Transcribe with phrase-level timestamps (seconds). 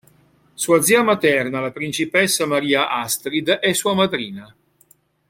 [0.55, 4.51] Sua zia materna, la Principessa Maria Astrid, è sua madrina.